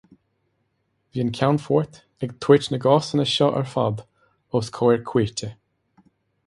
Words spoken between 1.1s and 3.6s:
Bhí an Ceannfort ag tabhairt na gcásanna seo